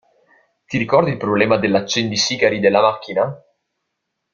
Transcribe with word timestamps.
Ti 0.67 0.79
ricordi 0.79 1.11
il 1.11 1.17
problema 1.17 1.57
dell'accendisigari 1.57 2.59
della 2.59 2.81
macchina? 2.81 3.39